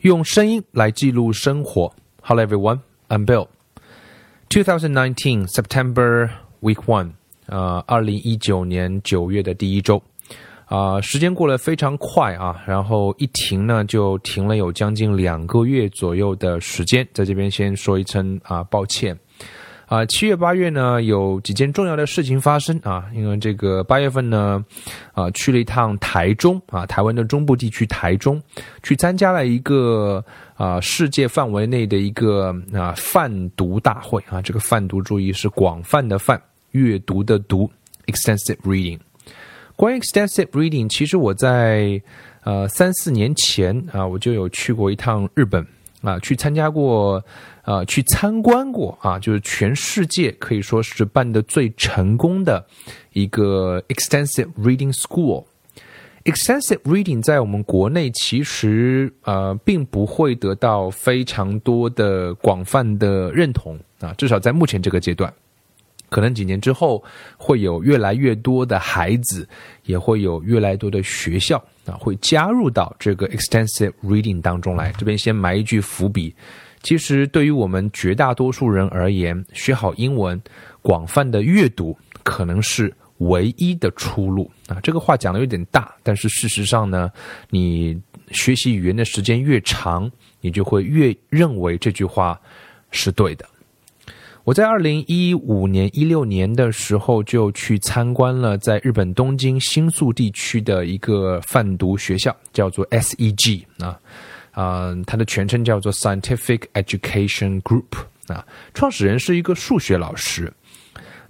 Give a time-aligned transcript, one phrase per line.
[0.00, 1.92] 用声音来记录生活。
[2.22, 2.78] Hello everyone,
[3.10, 3.48] I'm Bill.
[4.48, 6.30] 2019 September
[6.62, 7.10] Week One，
[7.44, 10.02] 呃，二零一九年九月的第一周，
[10.64, 19.14] 啊、时间过得非常快啊，然后一停呢就停了有将近两个月左右的时间，在这边先说一声啊、抱歉。
[19.90, 24.64] 啊，七月八月呢，有几件重要的事情发生啊，因为这个八月份呢，
[25.12, 28.40] 啊，去了一趟台中啊，台湾的中部地区台中，
[28.84, 30.24] 去参加了一个
[30.54, 37.68] 啊世界范围内的一个啊泛读大会啊，这个泛读注意是广泛的泛，阅读的读
[38.06, 39.00] ，extensive reading。
[39.74, 42.00] 关于 extensive reading，其实我在
[42.44, 45.66] 呃三四年前啊，我就有去过一趟日本
[46.02, 47.22] 啊，去参加过。
[47.62, 52.66] 啊，去参观过啊，就是全世界可以说是办的最成功的
[53.12, 55.44] 一个 extensive reading school。
[56.24, 65.32] extensive reading 在我们国内其实呃并不会得到非常多的广泛的认同啊，至少在目前这个阶段，
[66.08, 67.04] 可能几年之后
[67.36, 69.48] 会有越来越多的孩子，
[69.84, 71.62] 也会有越来越多的学校
[71.98, 74.92] 会加入到这个 extensive reading 当中来。
[74.98, 76.34] 这边先埋一句伏笔。
[76.82, 80.40] 其实，对于我们绝大多数人而言，学好英文，
[80.80, 84.80] 广泛的阅读可能是唯一的出路啊。
[84.82, 87.10] 这个话讲的有点大，但是事实上呢，
[87.50, 90.10] 你学习语言的时间越长，
[90.40, 92.40] 你就会越认为这句话
[92.90, 93.44] 是对的。
[94.44, 103.98] 我在二零一五年、一六年的时候就去参观了在日本东京新宿地区的一个贩毒学校，叫做 SEG 啊。
[104.52, 107.84] 啊，它的全称叫做 Scientific Education Group
[108.26, 110.52] 啊，创始人是一个数学老师。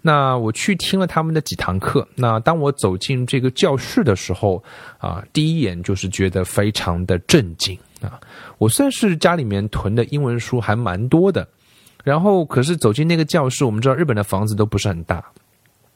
[0.00, 2.08] 那我去听了他们的几堂课。
[2.14, 4.62] 那当我走进这个教室的时候，
[4.96, 8.18] 啊，第一眼就是觉得非常的震惊啊。
[8.56, 11.46] 我算是家里面囤的英文书还蛮多的，
[12.04, 15.24] 然后可是走进那个教室，我们知道日本的房子都不是很大，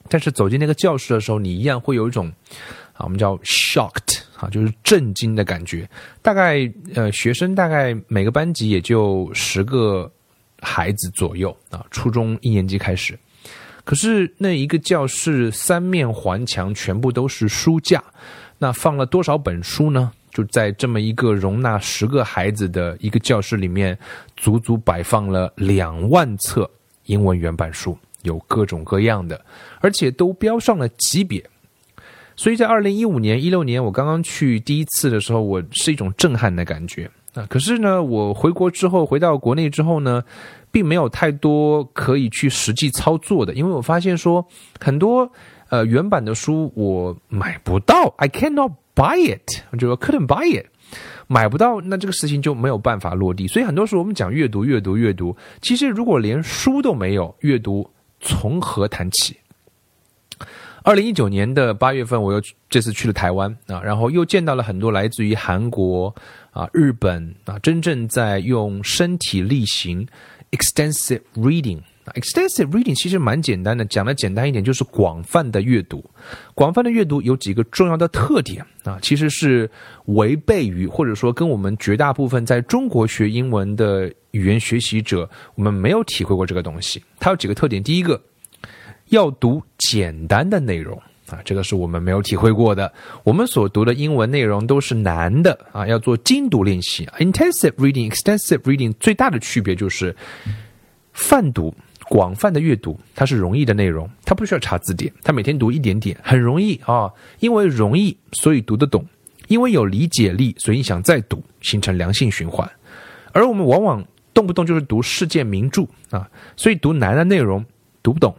[0.09, 2.27] 但是走进那个教室的时候，你一样会有一种
[2.93, 4.21] 啊，我们叫 shocked。
[4.37, 5.89] 啊，就是震惊的感觉。
[6.21, 10.11] 大概呃，学生大概每个班级也就十个
[10.61, 13.17] 孩子左右啊，初中一年级开始。
[13.85, 18.03] 可是那一个教室三面环墙全部都是书架，
[18.59, 20.11] 那放了多少本书呢？
[20.35, 23.97] 就在这么一个容纳十个孩子的一个教室里面，
[24.37, 26.69] 足足摆放了两万册
[27.07, 29.41] 英文原版书，有各种各样的，
[29.81, 31.43] 而且都标上了级别。
[32.35, 37.47] 所以在二零一五年、一六年，我刚刚去第一次的时候，我是一种震撼的感觉啊。
[37.49, 40.21] 可是呢，我回国之后，回到国内之后呢，
[40.73, 44.45] 并没有太多可以去实际操作的，因为我发现说
[44.81, 45.31] 很多
[45.69, 50.67] 呃原版的书我买不到，I cannot buy it，我就 couldn't buy it，
[51.27, 53.49] 买不到，那这个事情就没有办法落地。
[53.49, 57.89] 所以很多时候我们讲阅读、阅读、阅读，其实如果连书都没有，阅读
[58.21, 59.37] 从何谈起？
[60.83, 62.39] 二零一九年的八月份，我又
[62.69, 66.15] 这次去了台湾啊，然后又见到了很多来自于韩国
[66.51, 70.07] 啊、日本啊，真正在用身体力行
[70.51, 71.81] extensive reading
[72.13, 76.05] ，extensive reading 其实蛮简单的，讲的简单一点就是广泛的阅读。
[76.55, 79.71] 广泛的阅读有几个重要的特点啊，其实是
[80.07, 87.03] 违背于或者说跟我们绝大部分在中国学英文的语言学习者，我们没有体会过这个东西。
[87.19, 88.21] 它有几个特点，第一个。
[89.11, 90.97] 要读简单的内容
[91.29, 92.91] 啊，这个是我们没有体会过的。
[93.23, 97.05] 我们所读的英文内容都是难的啊，要做精读练习。
[97.19, 100.17] Intensive reading、extensive reading 最大的区别就是
[101.13, 101.73] 泛读、
[102.09, 107.11] 广泛的阅读，它是容易的内容，它不需要查字典，它每天读一点点，很容易啊。
[107.41, 109.03] 因为容易，所以读得懂；
[109.49, 112.71] 因为有理解力，所以你想再读，形成良性循环。
[113.33, 117.65] 而我们往往动不动就是读世界名著啊，所以读难的内容
[118.03, 118.35] 读不懂。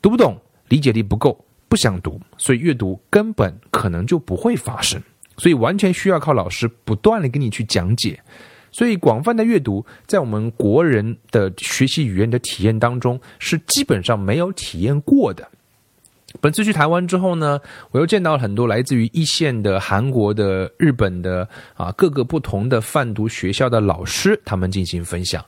[0.00, 5.02] 读不懂，理解力不够，不想读，所以阅读根本可能就不会发生，
[5.38, 8.20] 所以完全需要靠老师不断的给你去讲解。
[8.76, 15.48] 所以广泛的阅读，在我们国人的学习语言的体验当中，是基本上没有体验过的。
[16.42, 17.58] 本次去台湾之后呢，
[17.90, 25.42] 我又见到了很多来自于一线的韩国的、日本的啊各个不同的泛读学校的老师，他们进行分享。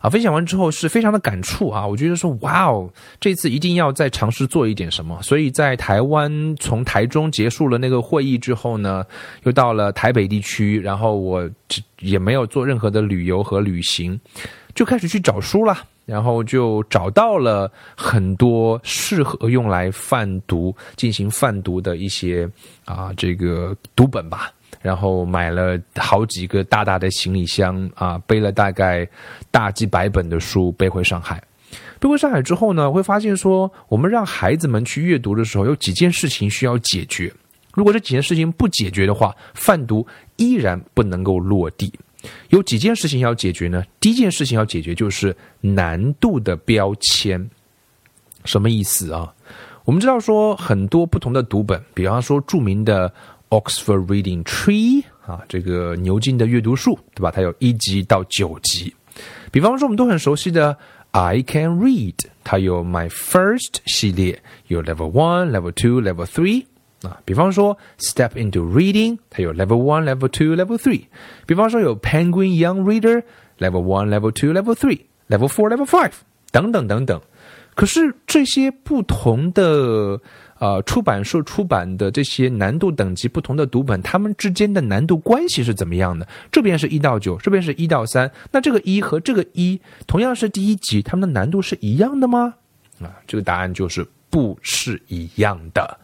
[0.00, 1.86] 啊，分享完之后是非常的感触啊！
[1.86, 5.20] 我觉得说，哇哦，这次一定要再尝试做一点什么。
[5.22, 9.04] 所以在台湾从台中结束了那个会议之后呢，
[9.42, 11.46] 又到了台北地区，然后我
[11.98, 14.18] 也没有做任何的旅游和旅行，
[14.74, 15.76] 就开始去找书了，
[16.06, 22.48] 然后就找到了很多适合用来贩毒、进行贩毒的一些
[22.86, 24.50] 啊这个读本吧。
[24.80, 29.08] 然后买了好几个大大的行李箱啊，背了大概
[29.50, 31.42] 大几百本的书背回上海。
[31.98, 37.32] 背回上海之后呢，会发现说，我们让孩子们去阅读的时候，有几件事情需要解决。
[37.74, 40.04] 如果这几件事情不解决的话，贩毒
[40.36, 41.92] 依然不能够落地。
[42.48, 43.84] 有几件事情要解决呢？
[44.00, 47.48] 第一件事情要解决就是难度的标签。
[48.44, 49.32] 什么意思啊？
[49.84, 53.12] 我们知道说很多不同的读本，比方说著名的
[53.49, 57.31] Oxford Reading Tree 啊，这个牛津的阅读树，对吧？
[57.31, 58.93] 它有一级到九级。
[59.51, 60.77] 比方说我们都很熟悉的
[61.11, 66.65] I Can Read，它有 My First 系列，有 Level One、Level Two、Level Three。
[67.01, 71.03] 啊，比方说 Step into Reading，它有 Level One、Level Two、Level Three。
[71.45, 76.13] 比方说有 Penguin Young Reader，Level One、Level Two、Level Three、Level Four、Level Five
[76.51, 77.21] 等等等等。
[77.74, 80.20] 可是这些不同的
[80.58, 86.28] 呃出版社出版的这些难度等级不同的读本，它们之间的难度关系是怎么样的？
[86.52, 92.54] 这边是一到九，这边是一到三，那这个一和这个一同样是第一级，它们的难度是一样的吗？
[93.00, 95.98] 啊，这个答案就是不是一样的。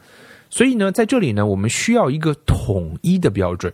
[0.49, 3.71] 所以呢，在这里呢，我们需要一个统一的标准。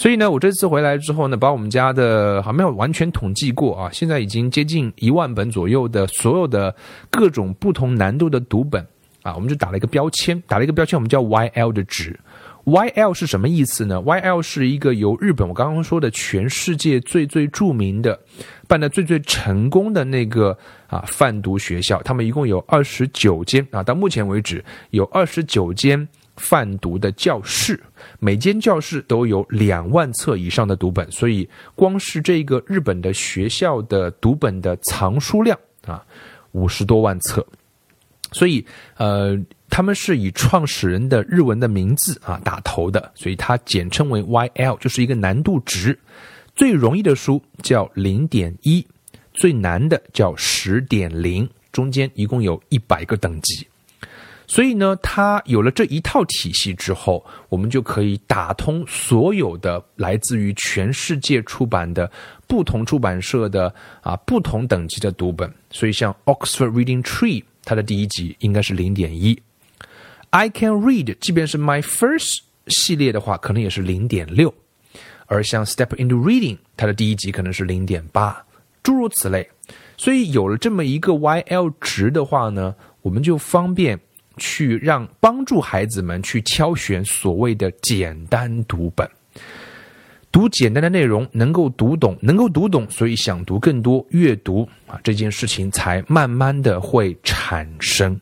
[0.00, 6.74] 所以呢，我这次回来之后呢，把我们家的还没有完全统计过啊，现在已经接近一万本左右的所有的
[7.10, 8.82] 各种不同难度的读本
[9.20, 12.18] 啊，我们就打了一个标签，打了一个标签，我们叫 YL 的值。
[12.64, 18.18] YL 是什么意思呢？YL 是一个由日本我刚刚说的全世界最最著名的、
[18.66, 20.56] 办的最最成功的那个
[20.86, 26.08] 啊贩毒学校，他们一共有二十九间啊，到目前为止有二十九间
[26.40, 27.78] 贩毒的教室，
[28.18, 35.56] 每间教室都有两万册以上的读本，所以光是这个日本的学校的读本的藏书量
[35.86, 36.02] 啊，
[36.52, 37.46] 五十多万册，
[38.32, 38.64] 所以
[38.96, 39.38] 呃。
[39.72, 45.96] 他们是以创始人的日文的名字啊打头的，所以它简称为 YL，就是一个难度值。
[46.56, 48.84] 最容易的书叫零点一，
[49.32, 53.64] 最难的叫十点零，中间一共有一百个等级。
[54.50, 62.10] 所以呢，它有了这一套体系之后，我们就可以打通所有的来自于全世界出版的
[62.48, 65.48] 不同出版社的啊不同等级的读本。
[65.70, 69.40] 所以像 Oxford Reading Tree，它的第一级应该是零点一。
[70.30, 74.52] I can read，即便是 My First 系列的话，可能也是零点六，
[75.26, 78.44] 而像 Step into Reading，它的第一集可能是零点八，
[78.82, 79.48] 诸如此类。
[79.96, 83.96] 所以有了这么一个 YL 值的话呢，我们就方便
[84.36, 89.08] 去让帮助孩子们去挑选所谓的简单读本，
[90.32, 98.18] 读简单的内容，能够读懂，能够读懂，所以想读更多，阅读啊这件事情才慢慢的会产生。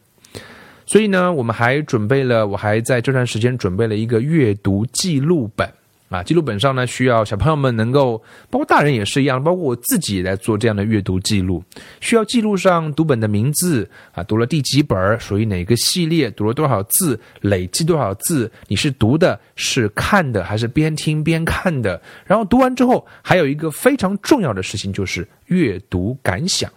[0.87, 5.71] 所以呢，我们还准备了，我还在这段时间准备了一个阅读记录本
[6.09, 6.23] 啊。
[6.23, 11.63] 记录本上呢，需要小朋友们能够，包括大人也是一样，包括我自己来做这样的阅读记录。
[12.01, 22.01] 需要记录上读本的名字啊，读了第几本，属于哪个系列，读了多少字，累计多少字，你是读的，是看的，还是边听边看的？
[22.25, 26.71] 然后读完之后，还有一个非常重要的事情，就是阅读感想。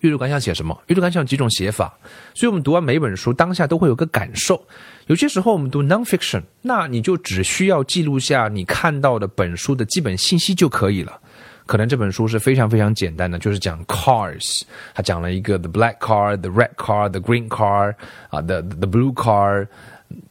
[0.00, 0.80] 阅读感想写什么？
[0.86, 1.92] 阅读感想有几种写法，
[2.32, 4.62] 所以我们读完每一本书，当下都会有个感受。
[5.10, 11.20] 有些时候我们读 nonfiction，那你就只需要记录下你看到的本书的基本信息就可以了。
[11.66, 14.62] 可能这本书是非常非常简单的，就是讲 cars，
[14.94, 17.92] 它讲了一个 the black car，the red car，the green car，
[18.28, 19.66] 啊，the the blue car，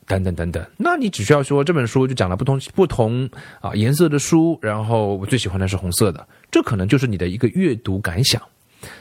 [0.07, 0.65] 等等等等。
[0.77, 8.41] 那你只需要说这本书就讲了不同不同啊颜色的书，然后我最喜欢的是红色的，这可能就是你的一个阅读感想。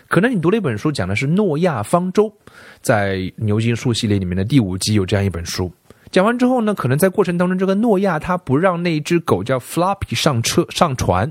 [0.09, 2.33] 可能你读了一本书，讲的是诺亚方舟，
[2.81, 5.71] 在牛津树系列里面的第五集有这样一本书。
[6.11, 11.31] 讲完之后呢，可能在过程当中，这个诺亚他不让那只狗叫 Floppy 上车上船，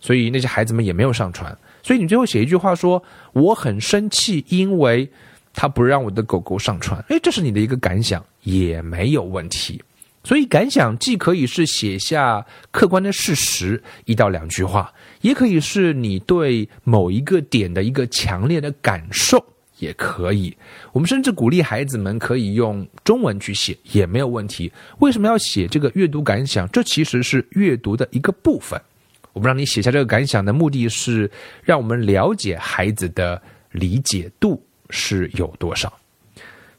[0.00, 1.56] 所以那些孩子们也没有上船。
[1.82, 3.02] 所以你最后写一句话说
[3.34, 5.06] ：“我很生气，因为
[5.52, 9.82] 他不让我的狗狗上船。”哎，这是你的一个感想，也没有问题。
[10.24, 19.44] 所以感想既可以是写下客观的事实一到两句话，也可以是你对某一个点的一个强烈的感受，
[19.78, 20.56] 也可以。
[20.92, 24.72] 我们甚至鼓励孩子们可以用中文去写，也没有问题。
[25.00, 26.66] 为什么要写这个阅读感想？
[26.70, 28.80] 这其实是阅读的一个部分。
[29.34, 31.30] 我们让你写下这个感想的目的是，
[31.62, 35.92] 让我们了解孩子的理解度是有多少。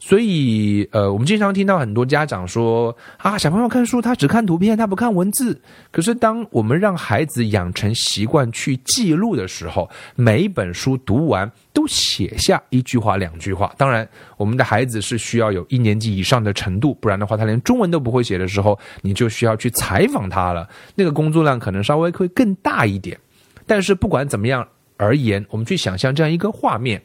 [0.06, 5.60] 所以，呃，我们经常听到很多家长说啊，小朋友看书他只看图片，他不看文字。
[5.90, 13.74] 可是，当我们让孩子养成习惯去记录的时候，每一本书读完都写下一句话、两句话。
[13.80, 14.08] 当然，
[14.38, 20.70] 我们的孩子是需要有一年级以上的程度，不然的话，他连中文都不会写的时候，你就需要去采访他了。
[20.94, 23.18] 那个工作量可能稍微会更大一点。
[23.66, 27.02] 但是，不管怎么样而言，我们去想象这样一个画面。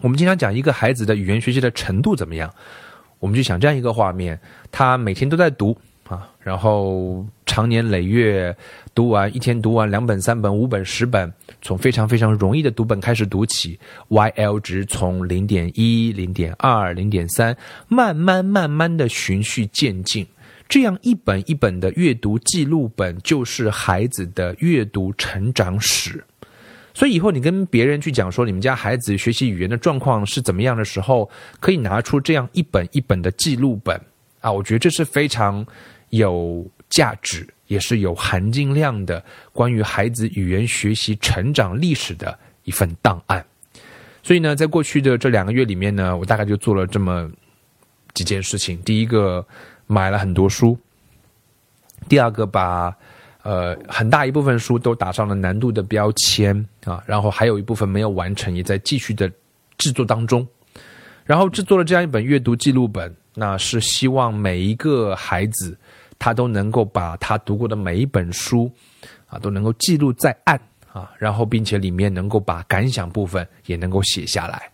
[0.00, 2.52] 我们经常讲一个孩子的语言学习的程度怎么样，
[3.18, 4.38] 我们就想这样一个画面：
[4.70, 5.76] 他每天都在读
[6.06, 8.54] 啊，然后长年累月
[8.94, 13.78] 读完，一天读完两本、三本、五本、十本，从非常非常容易的读本开始读起
[14.10, 17.56] ，YL 值从零点一、零点二、零点三，
[17.88, 20.26] 慢慢慢慢的循序渐进，
[20.68, 26.22] 这样一本一本的阅读记录本，就是孩子的阅读成长史。
[26.96, 31.28] 所以以后你跟别人去讲说你们家孩子学习语言的状况是怎么样的时候，
[31.60, 34.00] 可以拿出这样一本一本的记录本
[34.40, 35.62] 啊，我觉得这是非常
[36.08, 39.22] 有价值，也是有含金量的
[39.52, 43.44] 关于孩子语言学习成长历史的一份档案。
[44.22, 47.30] 所以呢，在过去的这两个月里面呢，我大概就做了这么
[48.14, 49.46] 几件事情：第一个，
[49.86, 50.74] 买了很多书；
[52.08, 52.96] 第二个，把。
[53.46, 56.52] 呃，很大一部分书都打上了难度的标签
[56.84, 59.30] 啊，然后还有一部分没有完成，也在继续的
[59.78, 60.44] 制作当中。
[61.24, 65.78] 然后制作了这样一本阅读记录本，那是希望每一个孩子
[66.18, 68.68] 他都能够把他读过的每一本书
[69.28, 70.60] 啊都能够记录在案
[70.92, 74.68] 啊，然后并且里面能够把感想部分也能够写下来。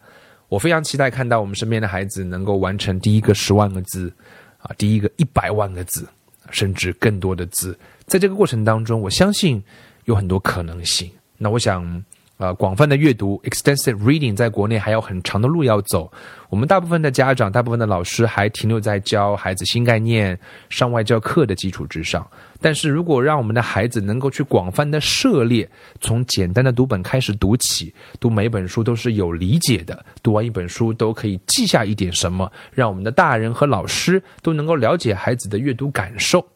[0.48, 4.10] 我非常期待看到我们身边的孩子能够完成第一个十万个字
[4.58, 6.08] 啊，第一个一百万个字，
[6.50, 7.78] 甚至更多的字。
[8.12, 9.64] 在这个过程当中，我相信
[10.04, 11.10] 有很多可能性。
[11.38, 12.04] 那我想，
[12.36, 16.12] 呃，广泛的阅读 （extensive reading） 在国内还有很长的路要走。
[16.50, 20.38] 我们大部分的家长、大部分的老师还停留在教孩子新概念、
[20.68, 22.28] 上外教课的基础之上。
[22.60, 25.66] 但是如果让我们的孩子能够去广泛的涉猎，
[25.98, 36.46] 从简单的读本开始读起，读每本书都是有理解的，读完一本书都可以记下一点什么，让我们的大人和老师都能够了解孩子的阅读感受。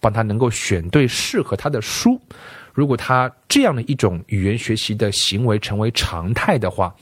[0.00, 2.20] 帮他能够选对适合他的书，
[2.72, 6.94] 如果他这样的一种语言学习的行为成为常态的话，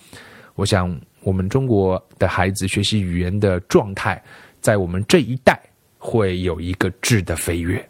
[0.54, 4.22] 我想我们中国的孩子学习语言的状态，
[4.60, 5.60] 在我们这一代
[5.98, 7.86] 会有一个质的飞跃。